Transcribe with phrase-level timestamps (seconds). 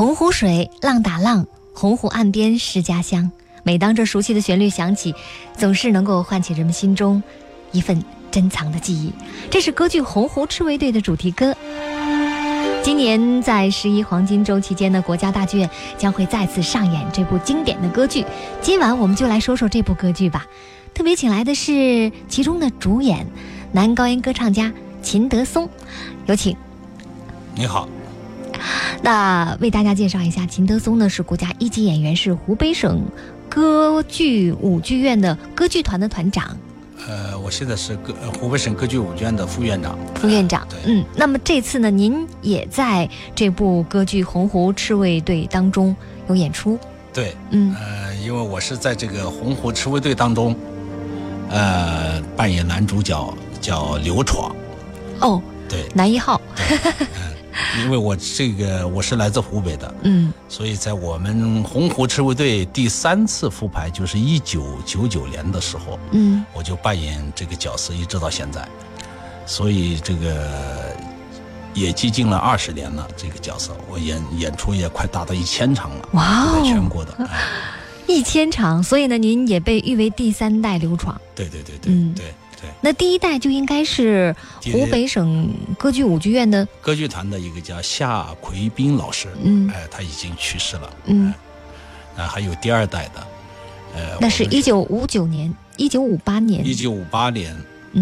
[0.00, 3.30] 洪湖水浪打浪，洪湖岸边是家乡。
[3.64, 5.14] 每当这熟悉的旋律响起，
[5.58, 7.22] 总是能够唤起人们心中
[7.70, 9.12] 一份珍藏的记忆。
[9.50, 11.54] 这是歌剧《洪湖赤卫队》的主题歌。
[12.82, 18.24] 今年在十一黄金周期间呢，国家大剧院将会再次上演这部经典的歌剧。
[18.62, 20.46] 今晚我们就来说说这部歌剧吧。
[20.94, 23.26] 特别请来的是其中的主演，
[23.72, 25.68] 男高音歌唱家秦德松，
[26.24, 26.56] 有请。
[27.54, 27.86] 你好。
[29.02, 33.02] 那为大家介绍一下，秦德松呢是国家一级演员，是湖北省
[33.48, 36.56] 歌剧舞剧院的歌剧团的团长。
[37.08, 39.98] 呃，我现在是歌湖北省歌剧舞剧院的副院长。
[40.14, 45.96] 副院长，嗯，那么这次呢，您也在这部歌剧《洪湖赤卫队》当中
[46.28, 46.78] 有演出。
[47.12, 50.54] 对，嗯，呃，因为我是在这个《洪湖赤卫队》当中，
[51.48, 54.54] 呃，扮演男主角叫刘闯。
[55.20, 56.40] 哦，对，男一号。
[57.84, 68.66] 因为我这个我是来自湖北的，嗯，所以在我们洪湖赤卫队第三次复排，就是一九九九年的时候，嗯，我就扮演这个角色，一直到现在，
[69.46, 70.96] 所以这个
[71.74, 73.06] 也接近了二十年了。
[73.16, 77.14] 这个角色我演演出也快达到一千场了，哇哦，全国的，
[78.06, 81.18] 一千场，所以呢，您也被誉为第三代刘闯。
[81.34, 82.14] 对对对对，嗯，
[82.60, 82.70] 对。
[82.80, 84.34] 那第一代就应该是
[84.72, 91.32] 湖北省歌剧舞剧院的歌剧团的一个叫夏奎斌老师，嗯，哎，他已经去世了，嗯，
[92.16, 93.26] 啊，还有第二代的，
[93.94, 97.56] 呃，那是一九五九年，一九五八年，一九五八年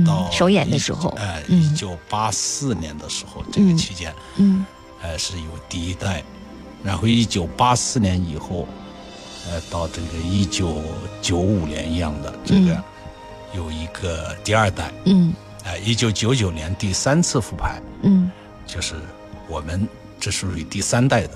[0.07, 4.65] 到首演的时候，哎，一九八四年的时候这个期间，嗯，
[5.03, 6.23] 哎，是有第一代，
[6.83, 8.67] 然后一九八四年以后，
[9.49, 10.83] 呃，到这个一九
[11.23, 12.83] 九五年一样的这个。
[13.55, 15.33] 有一个第二代，嗯，
[15.65, 18.31] 哎，一九九九年第三次复排，嗯，
[18.67, 18.95] 就是
[19.49, 19.89] 我们
[20.21, 21.31] 这属于第三代的。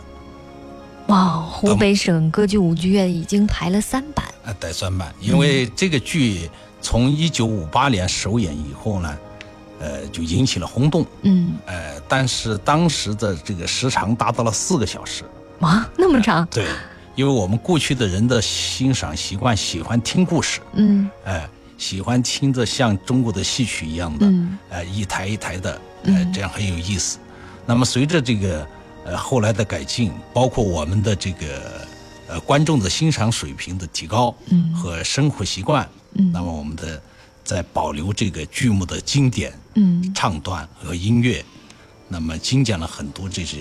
[1.09, 6.49] 哇，湖北省歌剧舞剧院已经排了三版，啊，带三版，因为这个剧
[6.81, 9.19] 从一九五八年首演以后呢，
[9.81, 15.25] 呃，就引起了轰动，嗯，呃，但是当时的这个时长达到了四个小时，
[15.61, 16.47] 哇，那么长？
[16.51, 16.67] 对，
[17.17, 21.49] 因为我们过去的人的欣赏习惯喜欢听故事，嗯，哎。
[21.83, 24.33] 喜欢听着像中国的戏曲一样的，
[24.69, 27.19] 呃，一台一台的，呃，这样很有意思。
[27.67, 28.65] 那么随着这个
[29.05, 31.85] 呃后来的改进，包括我们的这个
[32.29, 34.33] 呃观众的欣赏水平的提高
[34.73, 37.03] 和生活习惯，那么我们的
[37.43, 39.53] 在保留这个剧目的经典
[40.15, 41.45] 唱段和音乐，
[42.07, 43.59] 那么精简了很多这些。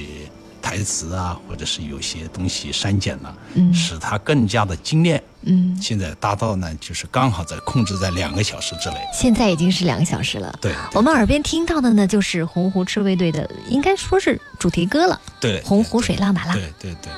[0.62, 8.96] 台词啊，或者是有些东西删减了，嗯，使它更加的精炼，嗯，现在达到呢，就是刚好在控制在两个小时之内。
[9.14, 10.74] 现在已经是两个小时了，对。
[10.94, 17.12] 我们耳边听到的呢，就是洪湖赤卫队的，应该说是主题歌了，对，洪湖水浪打浪，对对对。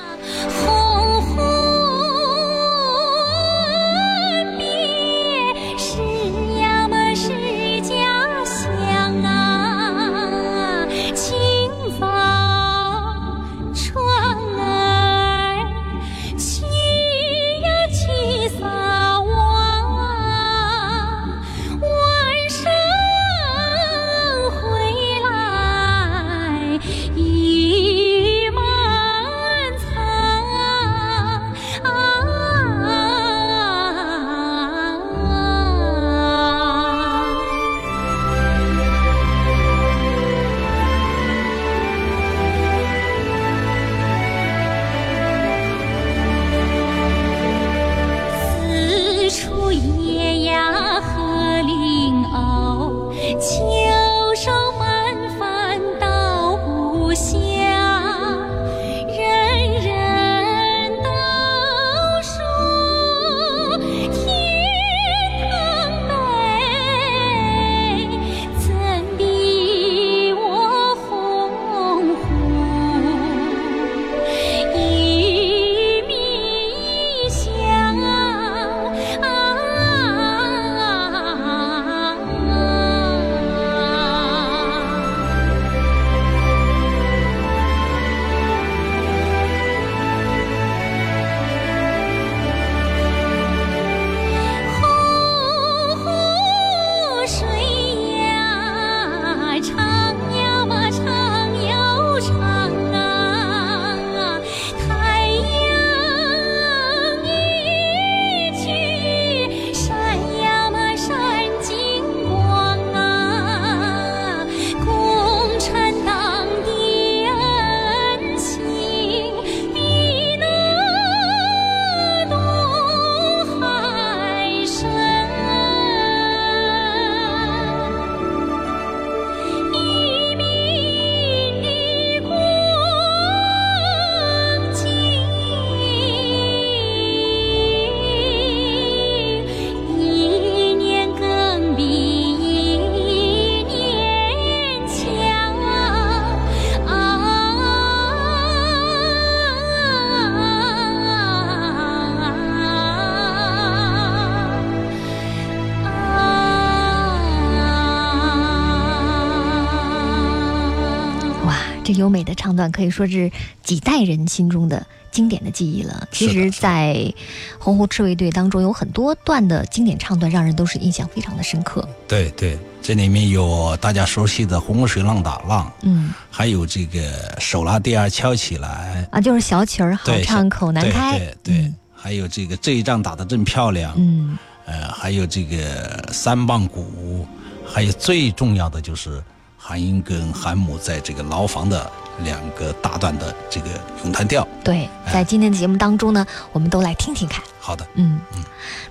[162.14, 163.28] 美的唱段可以说是
[163.64, 166.06] 几代人心中的经典的记忆了。
[166.12, 167.12] 其实，在
[167.58, 171.86] 洪湖赤卫队当中，有很多段的经典唱段，让人都是印象非常的深刻。
[172.06, 177.00] 对对，这里面有大家熟悉的《洪水浪打浪》，嗯，还有这个
[177.40, 181.18] 《手拉第二敲起来》啊，就是小曲儿好唱口难开。
[181.18, 187.26] 对对，还有这个这一仗打得真漂亮，嗯，呃，还有这个三棒鼓，
[187.66, 189.20] 还有最重要的就是。
[189.66, 191.90] 韩英跟韩母在这个牢房的
[192.22, 193.68] 两个大段的这个
[194.04, 197.42] 咏叹调，对，在今天的节目当中呢，我们都来听听看。
[197.58, 198.20] 好的，嗯。
[198.36, 198.42] 嗯，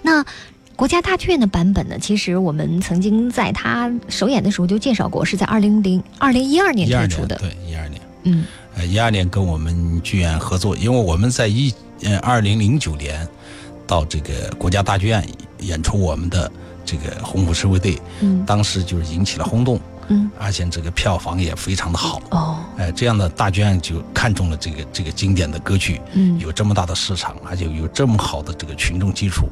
[0.01, 0.25] 那
[0.75, 11.73] 国家大剧院的版本呢，其实我们曾经在他首演的时候就介绍过，是在二零零二零一二年推出的，对，一二年，嗯，呃，一二年跟我们剧院合作，因为我们在一
[12.03, 13.25] 呃二零零九年
[13.87, 15.25] 到这个国家大剧院
[15.59, 16.51] 演出我们的
[16.83, 19.79] 这个《红虎赤卫队》，嗯，当时就是引起了轰动。
[20.13, 29.49] 嗯，而且这个票房也非常的好哦，哎，这样的大剧院就看中了这个这个经典的歌剧，嗯，有这么大的市场，而且有这么好的这个群众基础，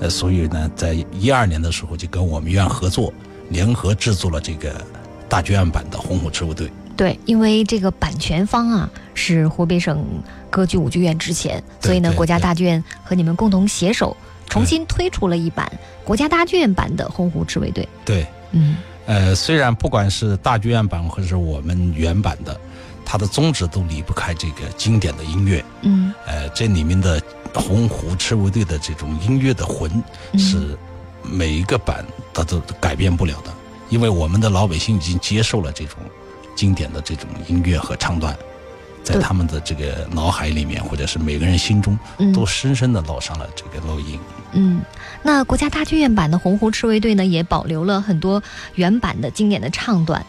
[0.00, 3.12] 呃，所以呢，在一二年的时候就跟我们院合作，
[3.50, 4.72] 联合制作了这个
[5.28, 6.66] 大剧院版的《红虎赤卫队》。
[6.96, 10.04] 对，因为这个版权方啊是湖北省
[10.50, 14.16] 歌剧舞剧院之前，所以呢，国家大剧院和你们共同携手，
[14.48, 15.70] 重新推出了一版
[16.04, 17.84] 国家大剧院版的《洪湖赤卫队》。
[18.04, 18.76] 对，嗯。
[19.08, 22.60] 呃，虽然不管是大剧院版或者是我们原版的，
[23.06, 25.64] 它的宗旨都离不开这个经典的音乐。
[25.80, 27.18] 嗯，呃，这里面的
[27.54, 29.90] 红湖赤卫队的这种音乐的魂，
[30.36, 30.76] 是
[31.22, 33.50] 每一个版它都改变不了的，
[33.88, 35.96] 因为我们的老百姓已经接受了这种
[36.54, 38.36] 经典的这种音乐和唱段，
[39.02, 41.98] 在他们的这个脑海里面，或者是每个人心中，
[42.34, 44.18] 都深深的烙上了这个烙印。
[44.52, 44.82] 嗯。
[45.22, 48.42] 那国家大剧院版的《洪湖赤卫队》呢，也保留了很多
[48.74, 50.24] 原版的经典的唱段，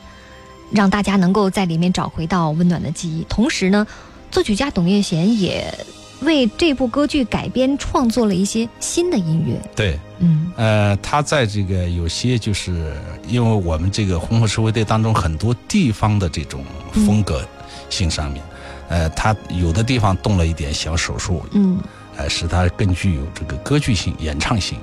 [0.71, 3.23] 让大家能够在里面找回到温暖的记忆。
[3.29, 3.85] 同时呢，
[4.31, 5.73] 作曲家董月贤也
[6.21, 9.61] 为这部歌剧改编创作了一些新的音乐。
[9.75, 12.93] 对，嗯，呃，他在这个有些就是
[13.27, 16.65] 因为我们这个《洪湖赤卫队》当中很多地方的这种
[17.05, 17.47] 风格
[17.89, 18.43] 性上面，
[18.89, 21.45] 呃，他有的地方动了一点小手术。
[21.51, 21.79] 嗯。
[22.17, 24.77] 呃，使它更具有这个歌剧性、演唱性，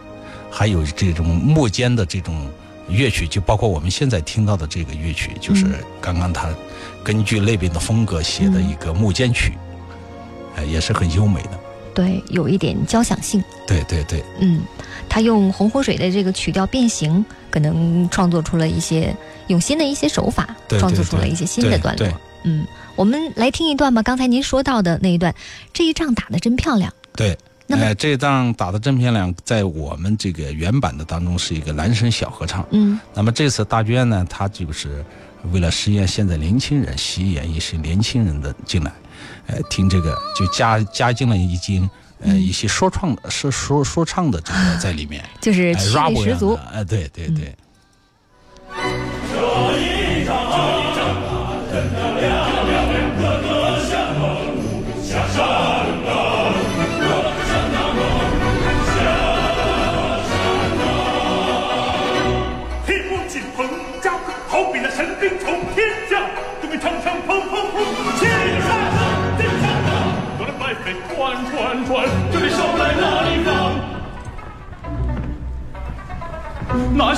[0.51, 2.49] 还有这种幕间的这种
[2.89, 5.67] 乐曲，就包括我们现在听到的这个乐曲，就是
[6.01, 6.49] 刚刚他
[7.05, 9.53] 根据那边的风格写的一个幕间曲，
[10.55, 11.51] 呃，也是很优美的。
[11.93, 13.45] 对，有一点交响性。
[13.67, 14.25] 对对对。
[14.41, 14.63] 嗯，
[15.07, 19.15] 他用红火水的这个曲调变形，可能创作出了一些
[19.49, 22.09] 用新的一些手法，创作出了一些新的段落。
[22.47, 24.01] 嗯，我们来听一段吧。
[24.03, 25.35] 刚才您说到的那一段，
[25.73, 26.93] 这一仗打得真漂亮。
[27.15, 27.37] 对，
[27.69, 32.65] 呃，这一仗打得真漂亮，在我们这个原版的当中是一个男声小合唱。
[32.71, 35.05] 嗯，那么这次大剧院呢，它就是
[35.53, 38.93] 为了实验现在年轻人吸引一些年轻人的进来，
[39.49, 46.57] 呃，听这个就加加进了一经呃一些说唱的说说说唱的这个在里面， 就是气力十足。
[46.73, 47.53] 哎，对对对。
[50.29, 50.76] 哪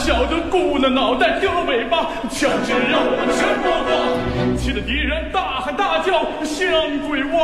[0.09, 6.65] 晓得顾了脑袋丢了尾巴，枪支让我们全光光，气得敌人大喊大叫像
[7.07, 7.37] 鬼汪。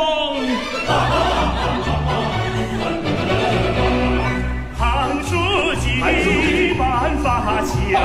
[4.75, 5.37] 唐书
[5.75, 8.01] 记办法强，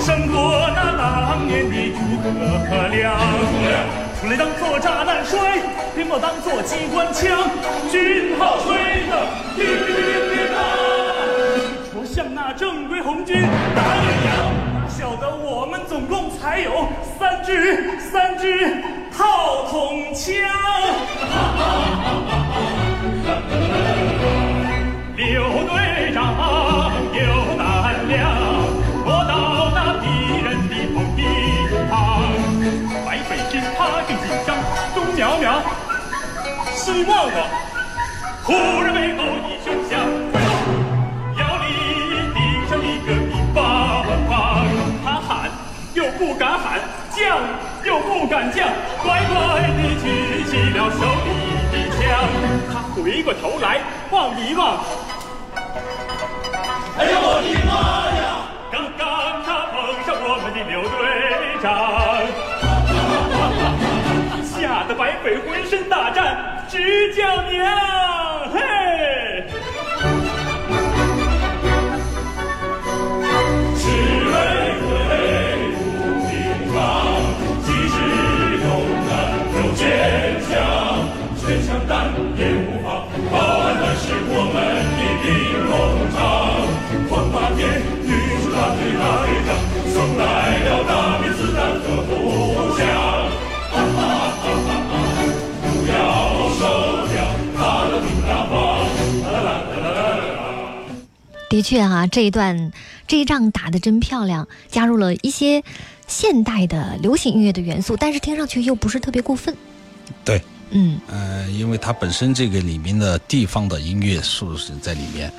[0.00, 2.26] 胜过那当年的诸葛
[2.88, 3.14] 亮。
[4.20, 5.38] 出来当做炸弹摔，
[5.94, 7.38] 并不当做机关枪，
[7.88, 9.14] 军号吹得
[9.54, 9.94] 叮叮
[10.26, 10.31] 叮
[12.34, 13.42] 那正规红军？
[13.74, 14.26] 打洋
[14.74, 18.82] 哪晓得我们总共才有三支三支
[19.16, 20.32] 套筒枪。
[25.16, 27.20] 刘队长有
[27.58, 28.20] 胆量，
[29.04, 30.06] 我到那敌
[30.42, 31.20] 人的红地
[31.90, 31.92] 旁，
[33.04, 34.56] 白背心他更紧张，
[34.94, 35.62] 东苗苗，
[36.74, 37.36] 希望我，
[38.42, 39.20] 忽然背后
[47.32, 47.40] 降
[47.84, 48.68] 又不敢降，
[49.02, 49.36] 乖乖
[49.78, 51.28] 地举起了手里
[51.72, 52.00] 的枪，
[52.70, 54.76] 他回过头来望一望。
[56.98, 57.72] 哎呦我的妈
[58.20, 58.22] 呀！
[58.70, 59.74] 刚刚他碰
[60.04, 60.92] 上我们的刘队
[61.62, 61.64] 长。
[64.44, 67.66] 吓得白匪浑身大战，直叫娘
[68.52, 68.60] 嘿！
[101.62, 102.72] 的确哈，这一段
[103.06, 105.62] 这一仗打得真漂亮，加入了一些
[106.08, 109.56] 现代的流行音乐的元素，但是听上去又不是特别过分。
[110.24, 115.32] 对，嗯，呃，因为它本身这个里面的地方的音乐素是在里面，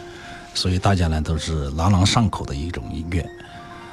[0.53, 3.30] 所以大家呢都是朗朗上口的一种音乐。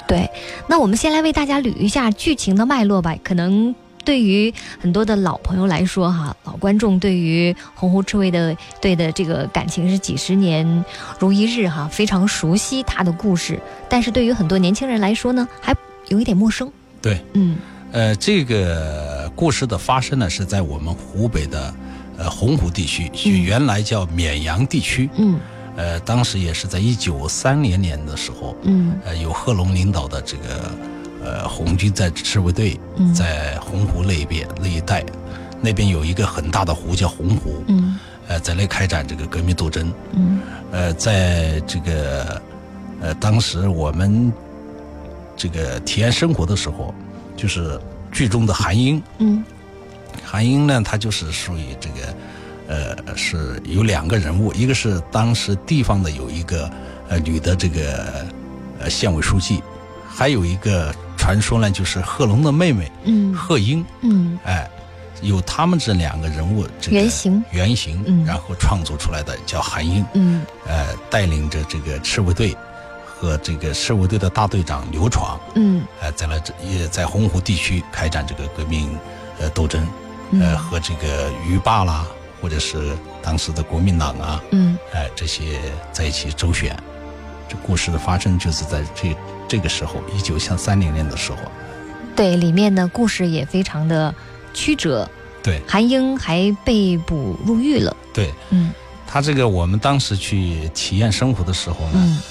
[0.06, 0.30] 对，
[0.68, 3.74] 那我们先来为大家捋一下剧情的脉络吧，可能。
[4.04, 10.84] 对于很多的老朋友来说，哈，老观众对于红湖赤卫的队的这个感情是几十年
[11.18, 13.60] 如一日，哈，非常熟悉他的故事。
[13.88, 15.74] 但是对于很多年轻人来说呢，还
[16.08, 16.70] 有一点陌生。
[17.02, 17.56] 对，嗯，
[17.92, 21.74] 呃，这个故事的发生呢，是在我们湖北的
[22.16, 23.10] 呃洪湖地区，
[23.42, 25.08] 原来叫绵阳地区。
[25.16, 25.38] 嗯，
[25.76, 30.70] 呃，当时也是在一九三零年的时候，嗯，呃，有贺龙领导的这个。
[31.22, 32.80] 呃，红军在赤卫队
[33.14, 35.04] 在洪湖那边那一带，
[35.60, 40.40] 那边有一个很大的湖叫洪湖，嗯，呃，在那开展这个革命斗争，嗯，
[40.72, 42.40] 呃，在这个
[43.02, 44.32] 呃当时我们
[45.36, 46.94] 这个体验生活的时候，
[47.36, 47.78] 就是
[48.10, 49.44] 剧中的韩英，嗯，
[50.24, 56.70] 韩英呢，他就是属于这个呃是有两个人物，一个是当时地方的有一个
[57.10, 58.24] 呃女的这个
[58.78, 59.62] 呃县委书记，
[60.08, 60.94] 还有一个。
[61.30, 64.68] 传说呢，就是贺龙的妹妹，嗯，贺英，嗯，哎，
[65.22, 72.56] 有他们这两个人物这个原型，原型，嗯，然后创作出来的叫韩英，嗯，呃，带领着这个赤卫队
[73.06, 78.90] 和这个赤卫队的大队长刘闯，嗯，呃，在了这也在洪湖地区开展这个革命
[79.38, 79.86] 呃斗争，
[80.32, 82.04] 呃，和这个余霸啦，
[82.42, 85.60] 或者是当时的国民党啊，嗯，哎，这些
[85.92, 86.76] 在一起周旋。
[87.48, 89.16] 这故事的发生就是在这。
[89.50, 91.38] 这个时候，一九像三零年的时候，
[92.14, 94.14] 对，里面的故事也非常的
[94.54, 95.10] 曲折。
[95.42, 97.96] 对，韩英还被捕入狱了。
[98.14, 98.70] 对，嗯，
[99.08, 102.22] 他这个我们当时去体验生活的时候呢，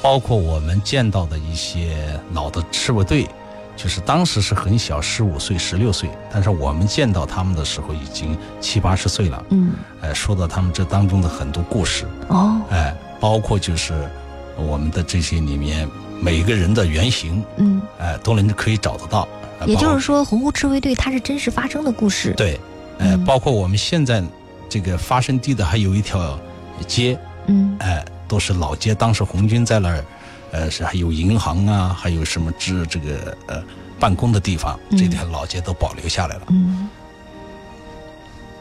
[0.00, 1.98] 包括我们见到的一些
[2.32, 3.28] 老的赤卫队，
[3.76, 9.44] 就是当时是很小，十五岁、十六岁，但是我们见到他们的时候已经七八十岁了。
[9.50, 12.06] 嗯，哎，说到他们这当中的很多故事。
[12.28, 14.08] 哦，哎，包括就是
[14.56, 15.88] 我们的这些里面。
[16.20, 19.26] 每一个人的原型，嗯，哎，都能可以找得到。
[19.66, 22.32] 也就是说，洪湖赤卫队它是真实发生的故事。
[22.36, 22.58] 对，
[22.98, 24.22] 呃，包括我们现在
[24.68, 26.38] 这个发生地的还有一条
[26.86, 28.94] 街，嗯，哎，都是老街。
[28.94, 30.04] 当时红军在那儿，
[30.52, 33.62] 呃，是还有银行啊，还有什么治这个呃
[33.98, 36.42] 办公的地方，这条老街都保留下来了。
[36.50, 36.88] 嗯。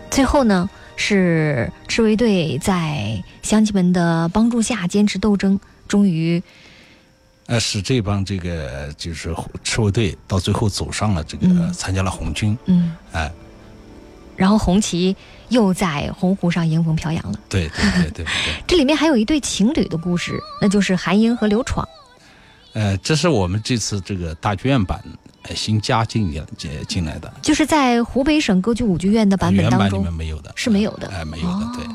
[0.09, 6.41] 最后呢，是赤卫队在乡亲们的帮助下坚持斗争，终于。
[7.47, 13.31] 呃，使这帮这个就是赤卫队到最后走上了这个参加了红军，嗯，哎，
[14.35, 15.15] 然后红旗
[15.47, 17.39] 又在洪湖上迎风飘扬了。
[17.47, 18.25] 对对对对对。
[18.67, 21.87] 这里面还有一对情侣的故事，那就是韩英和刘闯。
[22.73, 25.01] 呃，这是我们这次这个大剧院版
[25.55, 31.85] 新加进进进来的，就是在湖北省歌剧舞剧院的版本当中里面没有的，是没有的，哎，没有的，对，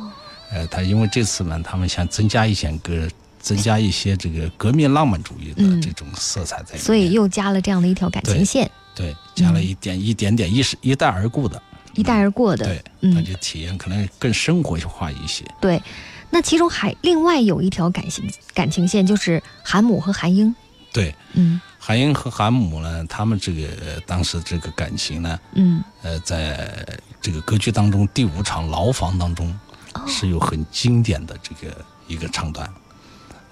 [0.50, 3.06] 呃，他因为这次呢，他们想增加一些歌。
[3.42, 8.70] 增加一些这个革命浪漫主义的这种色彩在里面，所以又加了这样的一条感情线。
[8.94, 11.60] 对，加了一点一点点一是一带而过的，
[11.94, 12.64] 一带而过的。
[12.66, 15.44] 对，那就体验可能更生活化一些。
[15.60, 15.82] 对，
[16.30, 20.54] 那其中还另外有一条感情感情线，就是韩母和韩英。
[20.92, 23.66] 对，嗯，韩英和韩母呢，他们这个
[24.06, 26.86] 当时这个感情呢，嗯，呃，在
[27.20, 29.58] 这个歌剧当中第五场牢房当中
[30.06, 31.74] 是有很经典的这个
[32.06, 32.70] 一个唱段。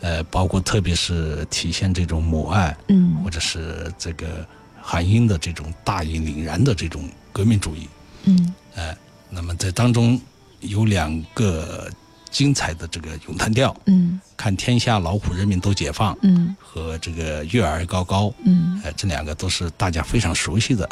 [0.00, 4.46] 呃，包括特别是体现这种母爱，嗯，或者是这个
[4.80, 7.86] 韩英的这种大义凛然的这种革命主义，
[8.24, 8.96] 嗯，呃，
[9.28, 10.18] 那么在当中
[10.60, 11.90] 有两个
[12.30, 20.88] 精彩的这个咏叹调，嗯，看天下老虎人民都解放，嗯，和这个月儿高高，嗯，呃，这两个都是大家非常熟悉的，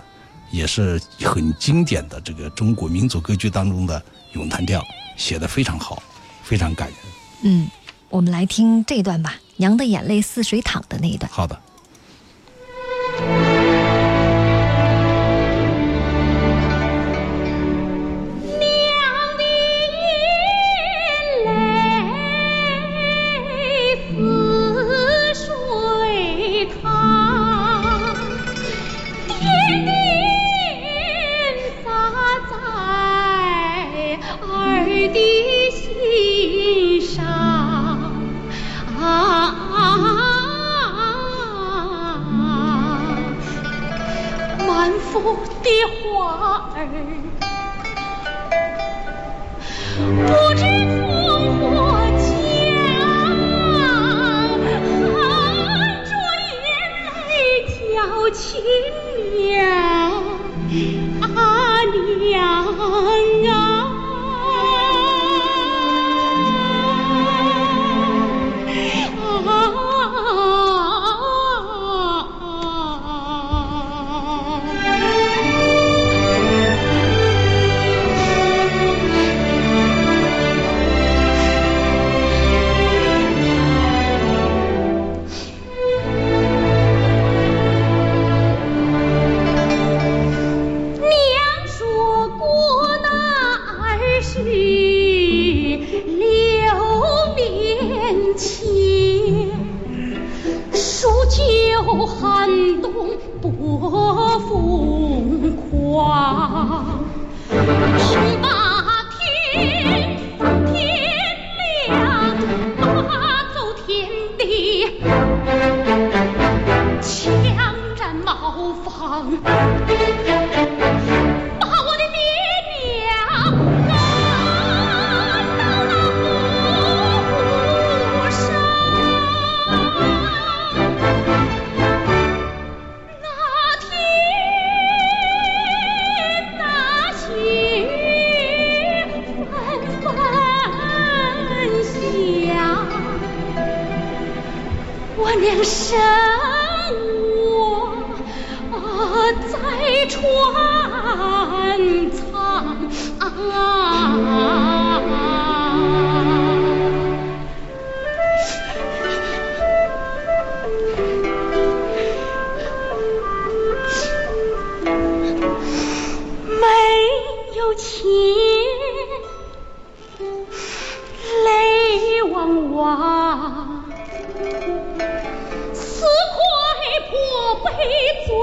[0.50, 4.03] 也是很经典的这个中国民族歌剧当中的
[4.35, 4.85] 咏叹调，
[5.17, 6.03] 写的非常好，
[6.43, 6.97] 非常感人，
[7.45, 7.71] 嗯。
[8.11, 11.31] 我们来听这段吧，《娘的眼泪似水淌》的那一段。
[11.31, 11.59] 好的。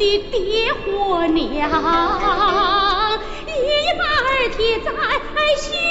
[0.00, 1.60] 的爹和娘一
[3.98, 4.90] 把儿贴在
[5.58, 5.89] 心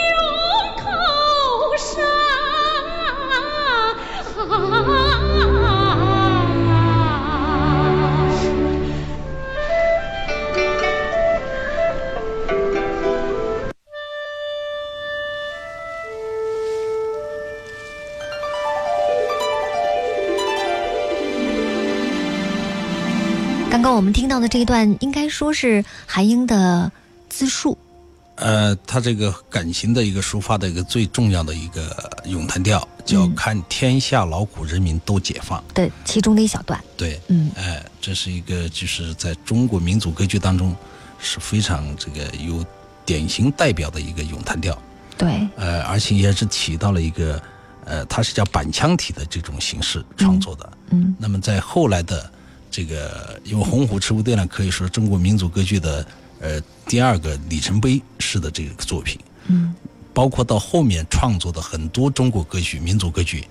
[24.02, 26.92] 们听到的这一段，应该说是韩英的
[27.30, 27.78] 自述。
[28.36, 35.62] 呃，他这个感情的一个抒发的一个最重要的一个咏叹调，叫“看天下劳苦人民都解放”。
[35.76, 36.82] 对，其中的一小段。
[36.96, 40.74] 对，嗯，哎，这是一个就是在中国民族歌剧当中
[41.20, 42.66] 是非常这个有
[43.06, 44.82] 典型代表的一个咏叹调。
[45.18, 47.42] 对，呃，而且也是起到了一个，
[47.84, 50.72] 呃，它是叫板腔体的这种形式创作的。
[50.92, 52.32] 嗯，那么在后来的。
[52.72, 56.06] 这个，因为《红虎赤乌队》呢，可以说中国民族歌剧的
[56.40, 59.20] 呃第二个里程碑式的这个作品。
[59.48, 59.74] 嗯，
[60.14, 63.44] 包括到后面创作的很多中国歌曲、民族歌剧，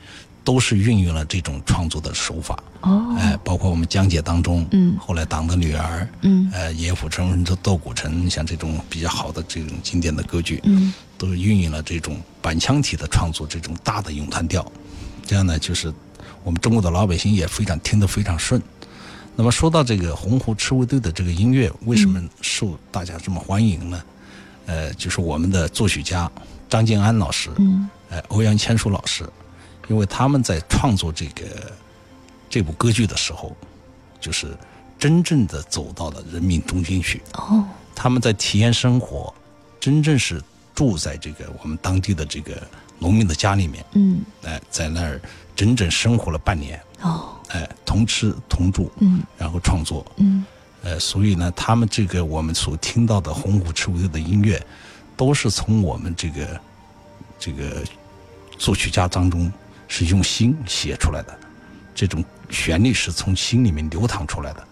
[0.44, 2.62] 都是运用了这种创作的手法。
[2.82, 14.70] 哦，哎，包括我们江姐当中，嗯，后来《党的女儿》，嗯，呃，《野府城》这《斗古城》，像这种比较好的这种经典的歌剧，嗯，都运用了这种板腔体的创作，这种大的咏叹调，
[15.26, 15.92] 这样呢，就是
[16.44, 18.62] 我们中国的老百姓也非常听得非常顺。
[19.38, 24.02] 那么说到这个洪湖赤卫队的这个音乐，为什么受大家这么欢迎呢？
[24.66, 26.28] 呃，就是我们的作曲家
[26.68, 29.24] 张建安老师，嗯，呃，欧阳千书老师，
[29.86, 31.72] 因为他们在创作这个
[32.50, 33.56] 这部歌剧的时候，
[34.20, 34.58] 就是
[34.98, 37.22] 真正的走到了人民中心去。
[37.34, 39.32] 哦，他们在体验生活，
[39.78, 40.42] 真正是
[40.74, 42.60] 住在这个我们当地的这个
[42.98, 43.84] 农民的家里面。
[43.92, 45.20] 嗯，哎，在那儿
[45.58, 46.80] 整整生活了半年。
[47.02, 47.34] 哦。
[47.48, 50.44] 哎，同吃同住，嗯，然后创作，嗯，
[50.82, 54.62] 呃，所以呢，他们这个我们所听到的红虎赤卫队的音乐，
[55.16, 56.60] 都是从我们这个
[57.38, 57.82] 这个
[58.58, 59.50] 作曲家当中
[59.88, 61.38] 是用心写出来的，
[61.94, 64.62] 这种旋律是从心里面流淌出来的，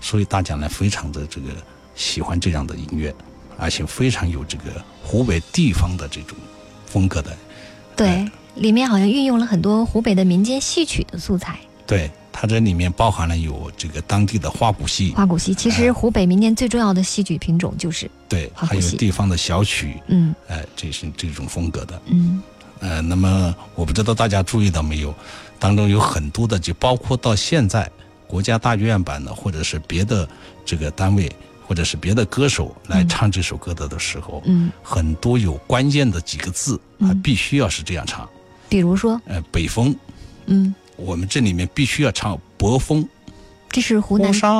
[0.00, 1.48] 所以大家呢非常的这个
[1.94, 3.14] 喜欢这样的音乐，
[3.58, 6.34] 而且非常有这个湖北地方的这种
[6.86, 7.36] 风格的。
[7.94, 11.58] 对，里面好像运用了很多湖北的民间戏曲的素材。
[11.86, 15.12] 对，它这里面包含了有这个当地的花鼓戏。
[15.14, 20.00] 花鼓戏，其实湖北民间最重要的戏曲品种就是对，还有地方的小曲。
[20.08, 22.00] 嗯，哎，这是这种风格的。
[22.06, 22.42] 嗯，
[22.80, 25.14] 呃，那么我不知道大家注意到没有，
[25.58, 27.90] 当中有很多的，就包括到现在
[28.26, 30.28] 国家大剧院版的，或者是别的
[30.64, 31.30] 这个单位。
[31.64, 38.28] 或者是别的歌手来唱这首歌的的时候，嗯，很多有关键的几个字，他必须要是这样唱。
[38.72, 39.94] 比如说，呃，北风，
[40.46, 43.06] 嗯，我们这里面必须要唱北风。
[43.68, 44.32] 这是湖南。
[44.32, 44.50] 上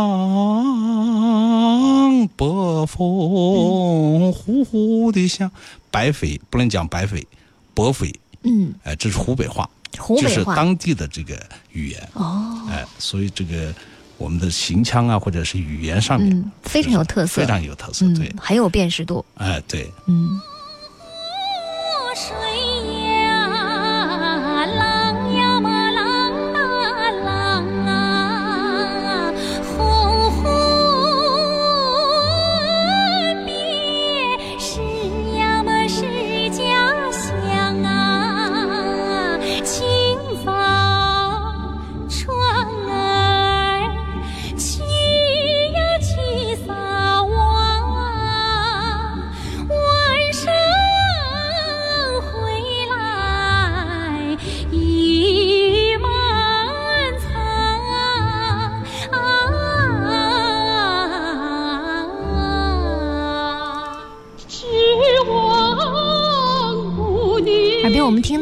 [2.36, 2.44] 北
[2.86, 5.50] 风呼呼的响，
[5.90, 7.26] 白匪不能讲白匪，
[7.72, 12.08] 白匪，嗯，哎，这是湖北话，湖北话，就是当地的这个语言。
[12.12, 13.74] 哦，哎，所以这个。
[14.18, 19.24] 我们的行腔啊，或者是语言上面，非常有特色，非常有特色，对，很有辨识度。
[19.34, 20.40] 哎，对，嗯。
[22.14, 22.81] 听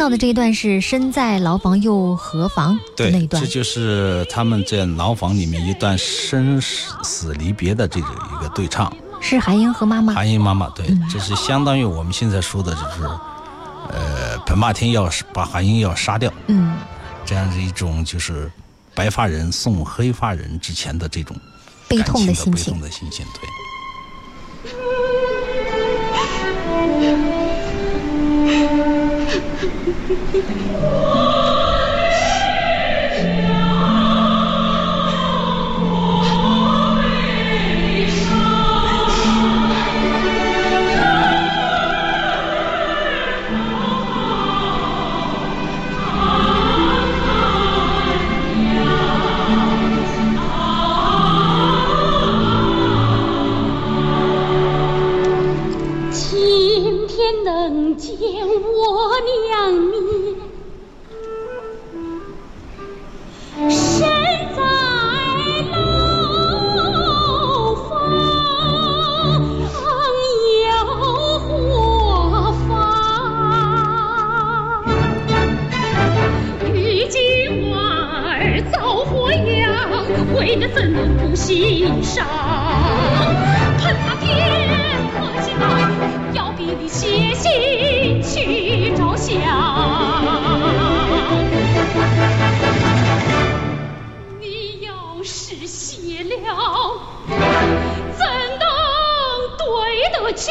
[0.01, 8.91] 到的这一段是身在牢房又何妨的那一段，这就是他们在牢房里面一段生死离别的这个一个对唱。
[9.21, 10.15] 是韩英和妈妈。
[10.15, 13.03] 韩英妈妈，对，这是相当于我们现在说的，就是
[13.91, 16.79] 呃，彭霸天要把韩英要杀掉，嗯，
[17.27, 18.51] 这样的一种就是
[18.95, 21.37] 白发人送黑发人之前的这种
[21.89, 23.47] 悲痛的心情，悲痛的心情，对。
[29.87, 29.93] 我
[33.33, 33.60] 的家
[86.33, 88.93] 要你写信去
[94.41, 96.37] 你要是写了
[98.17, 98.25] 怎
[98.59, 98.65] 能
[99.59, 99.67] 对
[100.13, 100.51] 得起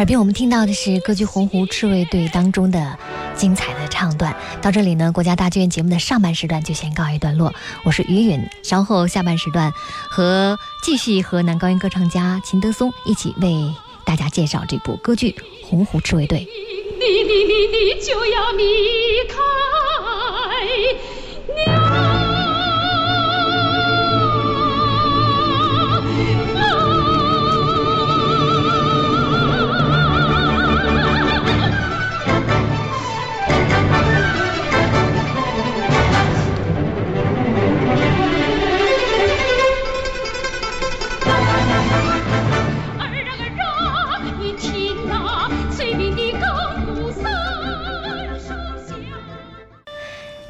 [0.00, 2.98] 耳边我们听到的是歌剧《洪湖赤卫队》当中的
[3.34, 4.34] 精彩的唱段。
[4.62, 7.52] 到这里呢，国家大剧院节目的上半时段就先告一段落。
[7.84, 9.70] 我是于允，稍后下半时段
[10.08, 13.70] 和继续和男高音歌唱家秦德松一起为
[14.06, 15.32] 大家介绍这部歌剧
[15.66, 16.38] 《洪湖赤卫队》。
[16.40, 17.52] 你你你
[17.94, 18.64] 你就要离
[19.28, 19.36] 开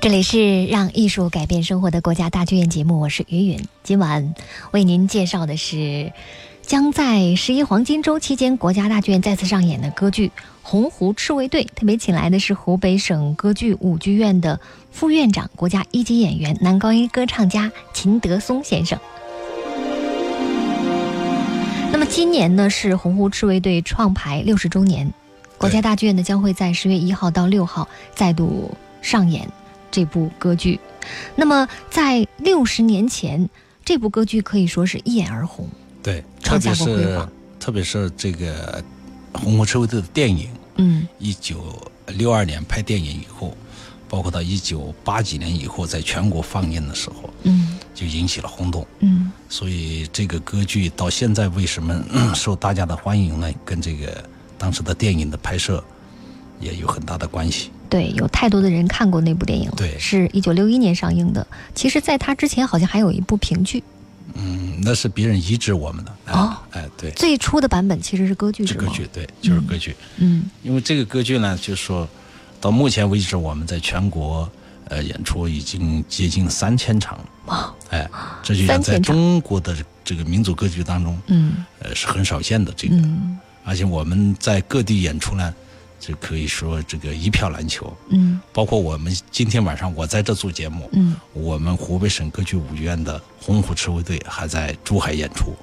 [0.00, 3.60] 这里是让艺术改变生活的国家大剧院节目，我是于允。
[3.82, 4.34] 今晚
[4.70, 6.10] 为您介绍的是
[6.62, 10.28] 将在十一黄金周期间国家大剧院再次上演的歌剧
[10.62, 14.58] 《洪湖赤卫队》，特别请来的是湖北省歌剧舞剧院的
[14.90, 18.98] 副院长、国家一级演员、男高音歌唱家秦德松先生。
[21.92, 25.12] 那么今年呢是洪湖赤卫队创排六十周年，
[25.58, 29.46] 国家大剧院呢将会在十月一号到六号再度上演
[29.90, 30.78] 这部歌剧。
[31.34, 33.48] 那么在六十年前，
[33.84, 35.68] 这部歌剧可以说是一眼而红，
[36.02, 37.28] 对，创下过辉煌。
[37.58, 38.82] 特别是这个
[39.32, 41.76] 红红赤卫队的电影，嗯，一九
[42.06, 43.56] 六二年拍电影以后，
[44.08, 52.02] 包括到一九八几年以后，在全国放映的时候，嗯，就引起了轰动，嗯，所以这个歌剧到现在为什么
[52.34, 53.52] 受大家的欢迎呢？
[53.64, 54.24] 跟这个
[54.56, 55.84] 当时的电影的拍摄
[56.60, 57.70] 也有很大的关系。
[57.90, 61.44] 对，有太多的人看过那部电影了，对，是一九六一年上映的。
[61.74, 63.82] 其实，在它之前，好像还有一部评剧。
[64.34, 69.96] 嗯，那是别人移植我们的哦，哎，对，最初的版本其实是歌剧，是歌剧，对，就是歌剧。
[70.18, 72.08] 嗯，因为这个歌剧呢，就是说
[72.60, 74.48] 到目前为止，我们在全国
[74.84, 78.08] 呃演出已经接近三千场了哇，哎，
[78.40, 82.96] 这就像在中国的这个民族歌剧当中，嗯，呃，是很少见的这个，
[83.64, 85.52] 而且我们在各地演出呢。
[86.00, 95.54] 这可以说这个一票难求，嗯，包括我们今天晚上我在这做节目，嗯，我们湖北省歌剧舞剧院的洪湖赤卫队还在珠海演出，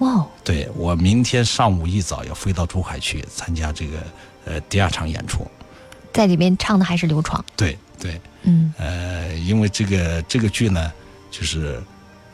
[0.00, 0.28] 哇，哦。
[0.44, 3.98] 对我明天上午一早要飞到珠海去参加这个
[4.44, 5.46] 呃第二场演出，
[6.12, 10.92] 在里面唱的还是刘闯，对对，嗯，呃，因为这个这个剧呢，
[11.30, 11.82] 就是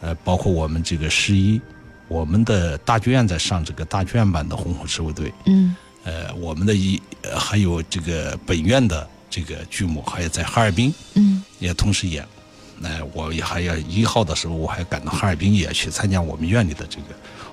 [0.01, 1.61] 呃包括我们这个十一，
[2.09, 5.77] 我们的大剧院在上这个大剧院版的洪湖赤卫队，嗯。
[6.07, 7.03] 呃，我们的一
[7.37, 12.25] 还有这个本院的这个剧目，还有在哈尔滨，嗯，也同时演。
[12.79, 17.07] 那我也还要一号的时候，我还赶到哈尔滨也去参加我们院里的这个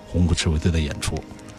[0.08, 1.16] 红谷赤卫队的演出。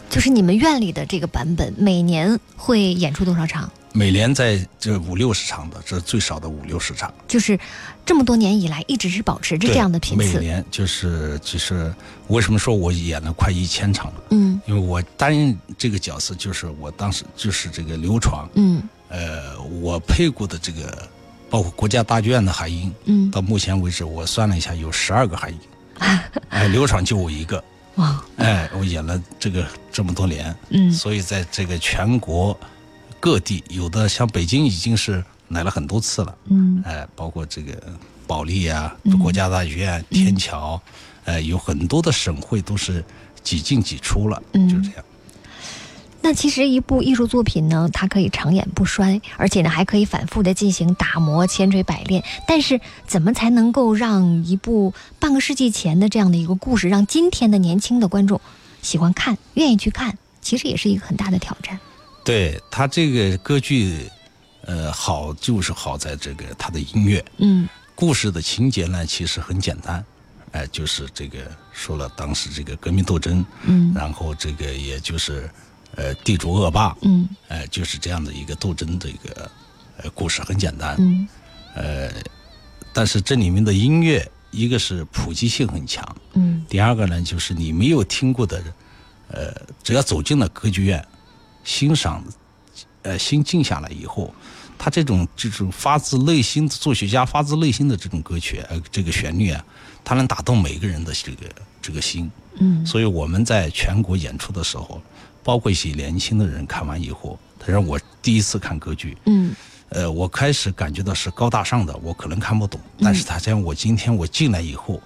[0.09, 3.69] 就是你们院里的这个版本，每年会演出多少场？
[3.95, 7.13] 每年在这五六十场的，这是最少的五六十场。
[7.29, 7.57] 就是
[8.05, 10.37] 这么多年以来，一直是保持着这样的频次。
[10.37, 11.93] 每年就是就是
[12.27, 14.23] 为什么说我演了快一千场了？
[14.31, 18.49] 嗯，因为我担任这个角色，就是我当时就是这个刘闯。
[18.55, 21.07] 嗯，呃，我配过的这个，
[21.49, 22.93] 包括国家大剧院的海英。
[23.05, 25.59] 嗯，到目前为止，我算了一下，有十二个海英。
[26.49, 27.63] 哎，刘闯就我一个。
[27.95, 28.21] 哇！
[28.35, 30.53] 哎，我演了这个这么多年。
[30.67, 32.59] 嗯，所以在这个全国。
[33.25, 37.73] 各地有的像北京已经是来了很多次了，嗯，哎，包括这个
[38.27, 40.79] 保利啊，国家大剧院、天桥，
[41.23, 43.03] 呃，有很多的省会都是
[43.41, 45.03] 几进几出了，嗯，就这样。
[46.21, 52.23] 那其实一部艺术作品呢，它可以长演不衰，而且呢还可以反复的进行打磨、千锤百炼。
[52.47, 58.39] 但是，怎么才能够让一部半个世纪前的这样的一个故事，让今天的年轻的观众
[58.83, 61.79] 喜欢看、愿意去看，其实也是一个很大的挑战。
[62.25, 64.09] 对他这个歌剧，
[64.63, 70.03] 呃，好就是好在这个他的音乐，嗯，故事的情节呢其实很简单，
[70.51, 71.37] 哎，就是这个
[71.71, 75.47] 说了当时这个革命斗争，嗯，然后这个也就是
[75.93, 79.51] 呃地主恶霸，嗯，哎，就是这样的一个斗争的一个
[79.97, 81.27] 呃故事很简单，嗯，
[81.75, 82.11] 呃，
[82.91, 88.63] 但是这里面的音乐一个是普及性很强，嗯，第二个呢就是你没有听过的，
[89.29, 91.05] 呃，只要走进了歌剧院。
[91.65, 92.23] 欣赏，
[93.01, 94.33] 呃，心静下来以后，
[94.77, 99.65] 他这种这种发自内心的作曲家发自内心的这种歌曲，呃，这个旋律啊，
[100.03, 101.47] 它能打动每个人的这个
[101.81, 102.31] 这个心。
[102.59, 105.01] 嗯，所以我们在全国演出的时候，
[105.43, 109.53] 包括一些年轻的人看完以后，他让我第一次看歌剧，嗯，
[109.89, 115.01] 呃，我开始感觉到是高大上的，我可能看不懂，但是他讲我今天我进来以后，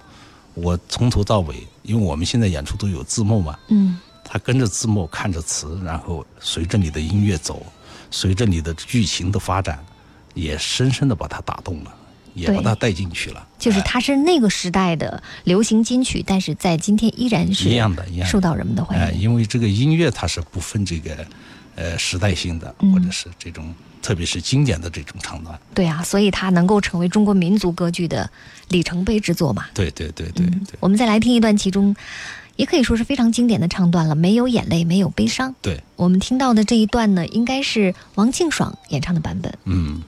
[0.54, 3.98] 我从头到尾，因为我们现在演出都有字幕嘛，嗯。
[4.32, 7.66] 他跟着字幕看着词，然后随着你的音乐走，
[8.12, 9.84] 随着你的剧情的发展，
[10.34, 11.92] 也深深的把它打动了，
[12.34, 13.44] 也把它带进去了。
[13.58, 19.20] 就是它是那个时代的流行金曲，但是在今天依然是一样的，一样受到人们的欢迎。
[19.20, 21.26] 因为这个音乐它是不分这个
[21.74, 25.58] 呃时代性的，或者是这种特别是经典的这种唱段。
[25.74, 28.30] 对啊，所以它能够成为中国民族歌剧的
[28.68, 29.66] 里程碑之作嘛。
[29.74, 30.76] 对对对对对。
[30.78, 31.96] 我们再来听一段其中。
[32.60, 35.54] 也可以说是非常经典的唱段了，没有眼泪，没有悲伤。
[35.62, 39.52] 对我们听到的这一段呢，应该是王庆爽演唱的版本。
[39.64, 40.02] 嗯。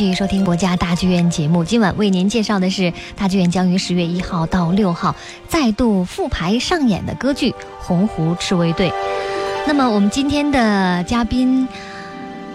[0.00, 1.62] 继续收听国家大剧院节目。
[1.62, 5.14] 今晚为您介绍的是大剧院将于十月一号到六号
[5.46, 8.88] 再度复排上演的歌剧《洪湖赤卫队》。
[9.66, 11.68] 那么，我们今天的嘉宾，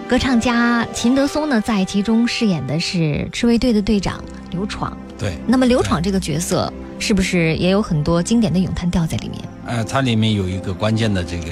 [0.10, 4.20] 歌唱家秦德松呢，在其中饰演的是赤卫队的队长
[4.50, 4.98] 刘闯。
[5.16, 5.38] 对。
[5.46, 9.40] 那么，刘闯这个角色是不是也有很多经典的咏叹调在里面？
[9.68, 11.52] 呃，它里面有一个关键的这个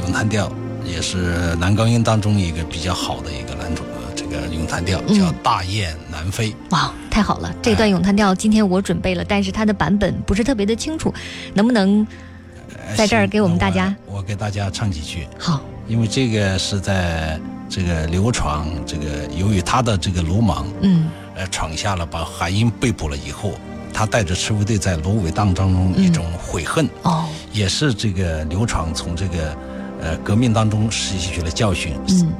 [0.00, 0.48] 咏叹调，
[0.84, 3.47] 也是男高音当中一个比较好的一个。
[4.28, 6.50] 个咏叹调叫《大雁南飞》。
[6.70, 7.54] 哇，太好了！
[7.62, 11.12] 这段咏叹调今天我准备了，但是它的版本不是特别的清楚，
[11.54, 12.06] 能不能
[12.96, 13.94] 在这儿给我们大家？
[14.06, 15.26] 我给大家唱几句。
[15.38, 23.52] 好，因为这个是在这个刘闯这个由于他的这个鲁莽，嗯，呃，闯下了把韩英被捕了以后，
[23.92, 29.56] 他带着赤卫队在芦苇荡当中一种悔恨，哦，也是这个刘闯从这个。
[30.00, 31.92] 呃，革命当中吸取了教训，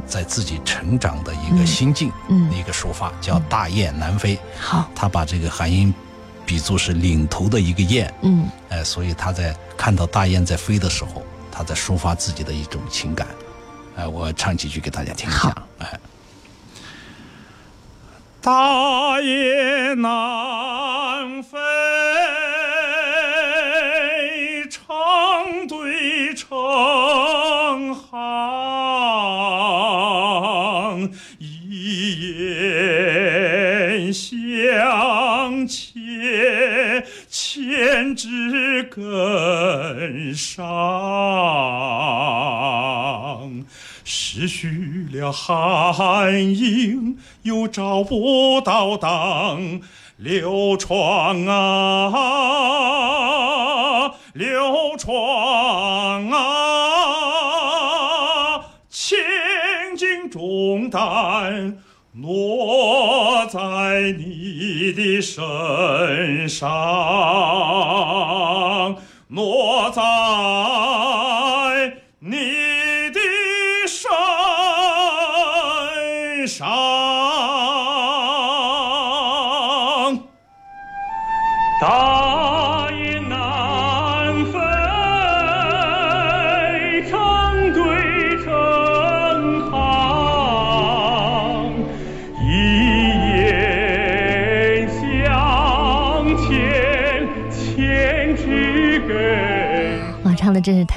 [0.07, 4.39] 在自己成长的一个心境，嗯一个说法叫“大雁南飞”。
[4.61, 5.93] 好，他把这个韩英
[6.47, 8.15] 比作是领头的一个雁。
[8.23, 13.27] 嗯，哎，所以他在看到大雁在飞的时候，他在抒发自己的一种情感。
[13.97, 15.53] 哎，我唱几句给大家听一下。
[15.79, 15.99] 哎，
[18.41, 21.59] 大雁南飞。
[24.71, 25.67] 成
[28.11, 28.19] 行，
[31.39, 40.65] 一雁向前，千枝根上，
[44.05, 49.83] 失去了寒英，又找不到当
[50.17, 52.69] 流传啊。
[54.35, 55.11] 流传
[56.31, 57.58] 啊，
[60.59, 61.79] 重担
[62.15, 66.69] 落在你的身上，
[69.29, 70.03] 落在
[72.19, 72.37] 你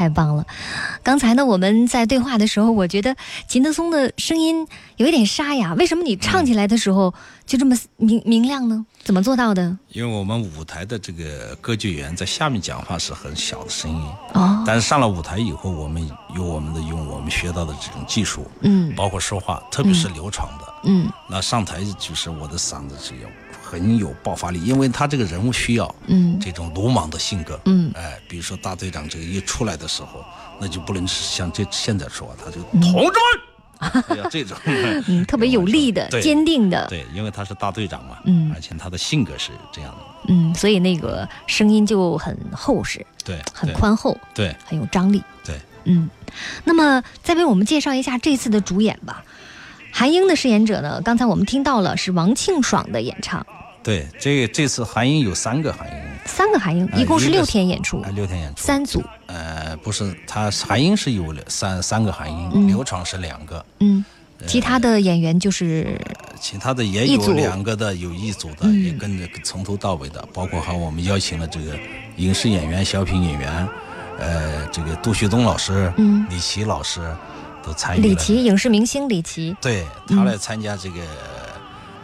[0.02, 0.44] 太棒了！
[1.04, 3.16] 刚才呢，我们在对话的时候，我觉得
[3.48, 7.14] 秦德松的声音有一点沙哑，为什么你唱起来的时候
[7.46, 8.84] 就这么明明亮呢？
[9.04, 9.78] 怎么做到的？
[9.90, 14.02] 因为我们舞台的这个歌剧员在下面讲话是很小的声音
[14.34, 23.30] 哦，但是上了舞台以后，我们有我们的用我们学到的这种技术，嗯，包括说话，特别是流畅的，嗯，那上台就是我的嗓子是要。
[23.72, 30.26] 很有爆发力，因为他这个人物需要，嗯，这种鲁莽的性格，嗯，哎，比如说大队长这个一出来的时候，
[30.60, 33.18] 那就不能像这现在说，他就同志
[33.80, 34.58] 们， 要这种，
[35.08, 45.56] 嗯，特别有力的、坚定的，对，因为他是大队长嘛，嗯，而且他的性格是这样的，嗯，所以那个声音就很厚实，对，很宽厚，对，很有张力，对，
[45.86, 46.10] 嗯，
[46.66, 49.24] 那么再为我们介绍一下这次的主演吧，
[49.94, 53.46] 韩英的饰演者呢，刚才我们听到了是王庆爽的演唱。
[53.84, 59.04] 对，这这次韩英有三个韩英，三个韩英，一共是六天演出，六天演出，三组。
[59.26, 64.06] 呃，不是，他韩英是有三三个韩英，刘闯是两个，嗯，
[64.46, 66.00] 其他的演员就是，
[66.40, 71.76] 其他的也有两个的，有一组的，也跟着从头到尾的，包括还我们邀请了这个
[72.18, 73.68] 影视演员、小品演员，
[74.20, 77.00] 呃，这个杜旭东老师，嗯，李琦老师
[77.66, 81.02] 都参与了李琦，影视明星李琦，对他来参加这个。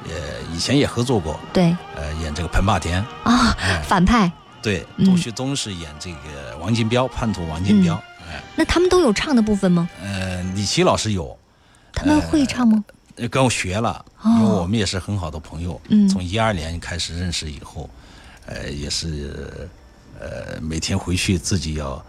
[0.06, 0.12] 呃，
[0.54, 4.32] 以前也合作过，对，呃，演这个彭霸天啊，反派，
[4.62, 7.95] 对，杜旭东是演这个王金彪，叛徒王金彪，
[8.30, 9.89] 哎，那他们都有唱的部分吗？
[10.02, 11.38] 呃，李琦老师有，
[11.93, 12.84] 他们会唱吗？
[13.32, 17.89] 跟我学了，因为我们也是很好的朋友，嗯，从一二年开始认识以后，
[18.45, 19.70] 呃，也是，
[20.20, 22.06] 呃，每天回去自己要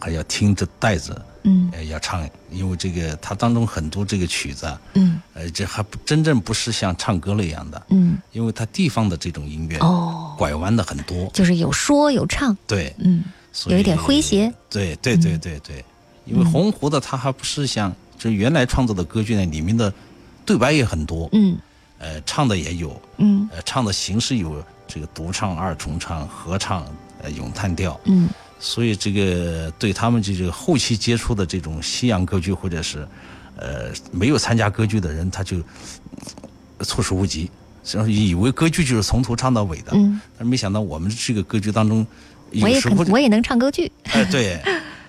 [0.00, 1.24] 还要听着带着。
[1.44, 13.24] 嗯，要唱，因为这个它当中很多这个曲子，嗯，呃，这还不真正不是像唱歌了一样的，嗯，因为它地方的这种音乐，哦，拐弯的很多，就是有说有唱，对，嗯，
[13.66, 15.84] 有一点诙谐，对对对对对，
[16.24, 19.92] 因为洪湖的它还不是像就原来创作的歌剧呢，里面的
[20.44, 21.56] 对白也很多，嗯，
[21.98, 26.84] 呃，唱的也有，嗯，呃，唱的形式有这个独唱、二重唱、合唱、
[27.22, 28.28] 呃，咏叹调，嗯。
[28.60, 33.06] 所以，这个对他们这个后期接触的这种西洋歌剧，或者是，
[33.56, 35.58] 呃，没有参加歌剧的人，他就
[36.80, 37.50] 措手不及，
[38.06, 42.06] 以为歌剧就是从头唱到尾的，嗯，但没想到我们这个歌剧当中，
[42.60, 44.60] 我也可我也能唱歌剧， 哎，对，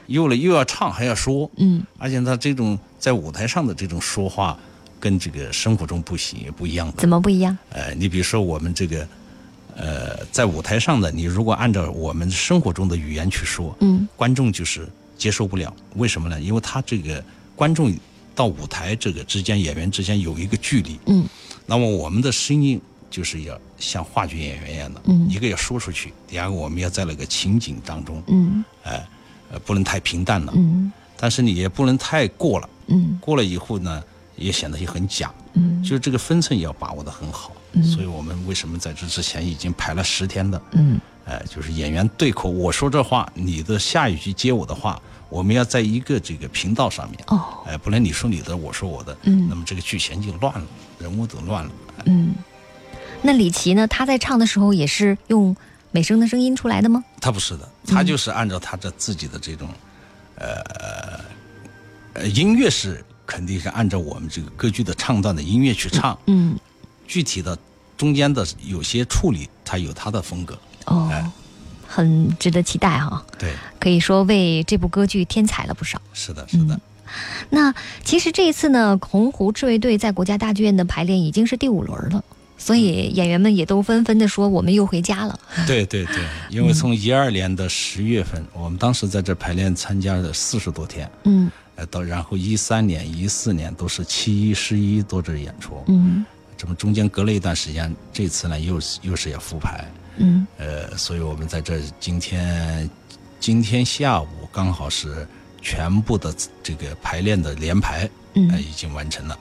[0.07, 4.57] 又了又要唱还要说， 嗯，而且他这种在舞台上的这种说话，
[4.99, 7.57] 跟这个生活中不行也不一样的，怎么不一样？
[7.71, 9.07] 呃，你比如说我们这个，
[9.79, 16.39] 呃，在舞台上的你如果按照我们生活中的语言去说，嗯，观众就是接受不了，为什么呢？
[16.39, 17.23] 因为他这个
[17.55, 17.91] 观众。
[18.35, 20.97] 到舞台这个之间，演员之间有一个距离。
[21.07, 21.27] 嗯，
[21.65, 22.79] 那么我们的声音
[23.11, 29.05] 就是要像话剧演员一样的，嗯，一个要说出去，第二个我们要在那个情景当中，嗯，哎，
[29.51, 34.01] 呃，不能太平淡了，嗯，但是你也不能太过了，嗯，过了以后呢，
[34.37, 37.51] 也显得也很假，嗯，就是这个分寸要把握的很好。
[37.73, 45.01] 嗯，所以我们为什么在这之前已经排了十天的，嗯，哎，就是演员对口，我说这话，你的下一句接我的话。
[45.29, 50.65] 我们要在一个这个频道上面，哦，哎，不能你说你的，我说我的，嗯，那么这个剧情就乱了，
[50.97, 51.71] 人物都乱了，
[52.05, 52.33] 嗯。
[53.21, 53.85] 那李琦呢？
[53.87, 55.55] 他在唱的时候也是用
[55.91, 57.03] 美声的声音出来的吗？
[57.21, 59.69] 他不是的，他就是按照他的自己的这种，
[60.33, 60.63] 呃
[62.13, 66.57] 呃，音乐是肯定是按照我们这个歌剧的唱段的音乐去唱，嗯，
[67.09, 67.57] 具体的
[67.97, 71.11] 中间的有些处理，他有他的风格，哦。
[71.91, 75.99] 很值得期待哈，对，可以说为这部歌剧添彩了不少。
[76.13, 76.75] 是的，是的。
[76.75, 76.81] 嗯、
[77.49, 82.23] 那其实这一次呢，洪湖赤卫队在国家大剧院的排练已经是第五轮了，
[82.59, 85.39] 所以演员们也都纷纷的说我们又回家了。
[85.65, 96.23] 对对对，因为从一二年的十月份，我们当时在这排练参加了四十多天，嗯，呃，到然后一三年、一四年都是七一、十一都这演出，嗯，
[96.59, 99.89] 这么中间隔了一段时间，这次呢又又是要复排。
[100.17, 102.89] 嗯，呃，所以我们在这今天，
[103.39, 105.25] 今天下午刚好是
[105.61, 109.39] 全部的这个排练的连排，嗯，已经完成了。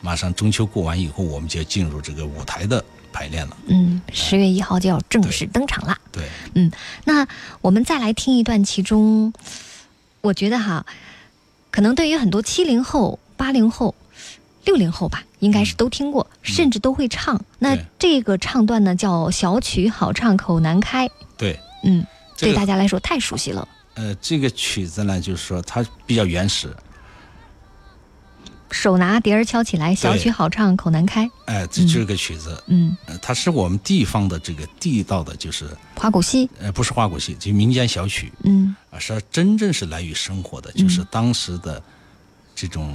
[0.00, 3.56] 马上中秋过完以后，我们就要进入这个舞台的排练了。
[3.66, 5.98] 嗯，十月一号就要正式登场啦。
[6.12, 6.70] 对，嗯，
[7.04, 7.26] 那
[7.60, 9.32] 我们再来听一段其中，
[10.20, 10.86] 我觉得哈，
[11.72, 13.92] 可能对于很多七零后、八零后。
[14.64, 17.40] 六零后吧，应该是都听过，甚至都会唱。
[17.58, 21.10] 那这个唱段呢，叫小曲好唱口难开。
[21.36, 22.06] 对，嗯，
[22.38, 23.66] 对大家来说太熟悉了。
[23.94, 26.74] 呃，这个曲子呢，就是说它比较原始。
[28.70, 31.28] 手拿碟儿敲起来，小曲好唱口难开。
[31.44, 36.48] 哎，这这个曲子，嗯，它是我们地方的这个地道的，就是花鼓戏。
[36.58, 38.32] 呃，不是花鼓戏，就民间小曲。
[38.44, 41.82] 嗯，啊，是真正是来于生活的，就是当时的。
[42.62, 42.94] 这种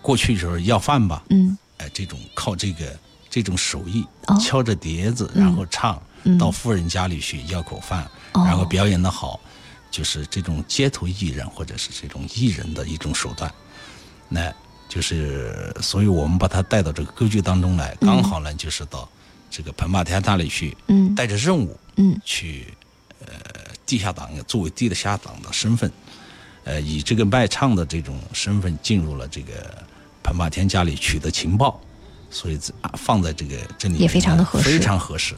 [0.00, 2.96] 过去时候要饭吧，嗯，哎，这种靠这个
[3.28, 9.40] 这种手艺，哦、敲着碟子，然后唱，嗯、到富人家里去要口饭，哦、然后表演的好，
[9.90, 13.52] 就是这种街头艺人或者是这种艺人的一种手段，
[14.28, 14.54] 那
[14.88, 19.08] 就是，所以我们把他带到这个歌剧当中来，刚好呢，就是到
[19.50, 22.72] 这个彭霸天那里去，嗯，带着任务，嗯，去，
[23.26, 23.34] 呃，
[23.84, 25.90] 地下党作为地下党的身份。
[26.70, 29.52] 呃，以这个卖唱的这种身份进入了这个
[30.22, 31.80] 彭霸天家里取得情报，
[32.30, 32.56] 所以
[32.96, 35.34] 放在这个这里也非常的合适，非常合适。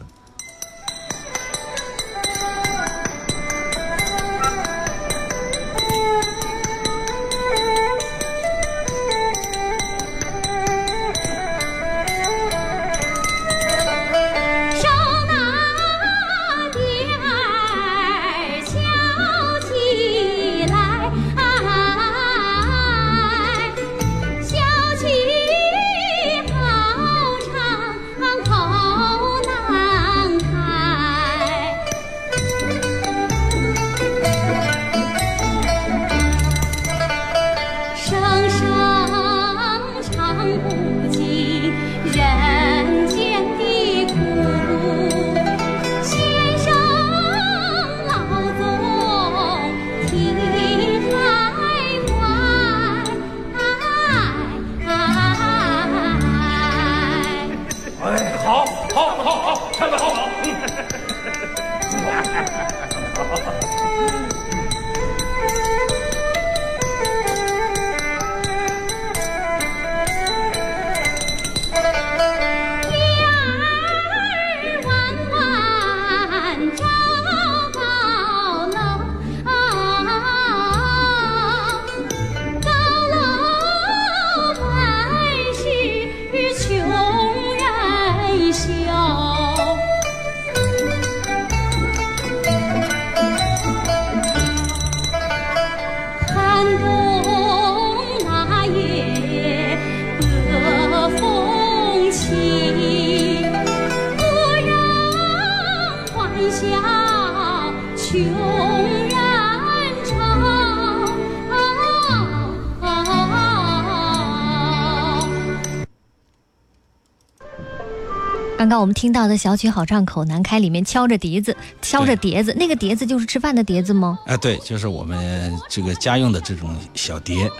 [118.72, 124.18] 刚刚我们听到的小曲好唱口难开，里面敲着笛子，敲着碟子，那个碟子就是吃饭的碟子吗？
[124.24, 127.50] 哎，对，就是我们这个家用的这种小碟，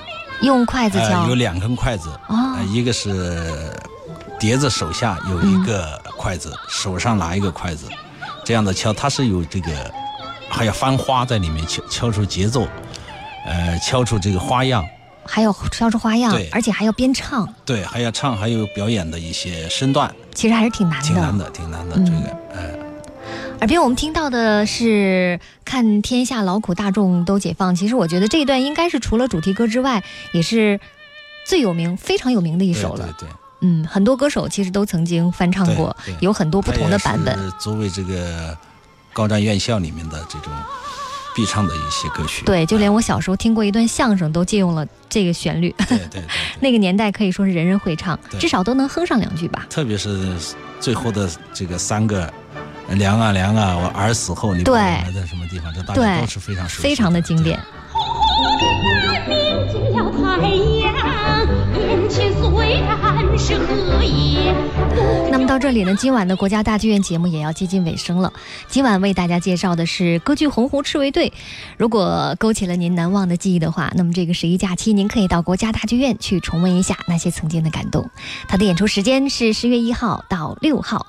[0.40, 3.76] 用筷子敲，有两根筷子，哦，一个是
[4.40, 7.90] 碟子手下有一个筷子，手上拿一个筷子，
[8.42, 9.70] 这样的敲，它是有这个
[10.48, 12.66] 还要翻花在里面敲敲出节奏，
[13.44, 14.82] 呃，敲出这个花样。
[15.24, 21.96] 还要跳出花样，而且还要边唱，对，还要唱，还有表演的一些身段，其实还是挺难的，挺难的，挺难的。
[21.96, 22.70] 这个，哎，
[23.60, 30.02] 耳边我们听到的是“看天下劳苦大众都解放”，其实我觉得这一段应该是除了主题歌之外，
[30.32, 30.80] 也是
[31.46, 33.14] 最有名、非常有名的一首了。
[33.18, 33.28] 对，
[33.60, 37.38] 嗯，很多歌手其实都曾经翻唱过，有很多不同的版本。
[37.60, 38.56] 作为这个
[39.12, 40.52] 高瞻院校里面的这种。
[41.34, 45.74] 必唱的一些歌曲，对，就连我小时候听过一段相声，都借用了这个旋律。
[45.88, 46.22] 对对对，
[46.60, 49.66] 那个年代可以说是人人会唱，至少都能哼上两句吧。
[49.70, 50.34] 特别是
[50.78, 52.32] 最后的这个三个
[52.90, 57.58] “凉啊凉啊，我儿死后你埋在什么地方”，这大家都是非常熟悉，非常的经典。
[65.30, 68.32] 那么到这里呢，今晚的国家大剧院节目也要接近尾声了。
[68.68, 71.30] 今晚为大家介绍的是歌剧《洪湖赤卫队》。
[71.78, 78.08] 如果勾起了您难忘的记忆的话，那么这个十一假期您可以到国家大剧院去重温一下那些曾经的感动。
[78.46, 81.06] 它的演出时间是十月一号到六号。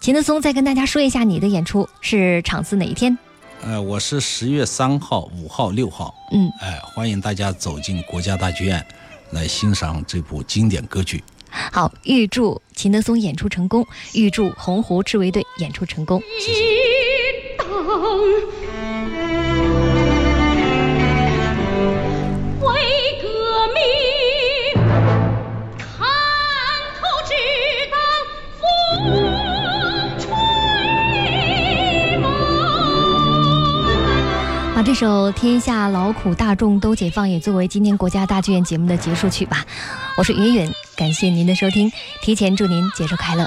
[0.00, 3.18] 秦德松再跟大家说一下你的演出是场次哪一天？
[3.62, 6.14] 呃，我是十月三号、五号、六号。
[6.32, 8.82] 嗯，哎，欢迎大家走进国家大剧院
[9.32, 11.22] 来欣赏这部经典歌剧。
[11.50, 16.22] 好，预祝秦德松演出成功，预祝洪湖赤卫队演出成功。
[16.38, 16.60] 谢谢。
[35.00, 39.64] 首《天下劳苦大众都解放》也作为今天国家大剧院节目的结束曲吧。
[40.18, 41.90] 我是云云，感谢您的收听，
[42.20, 43.46] 提前祝您节日快乐。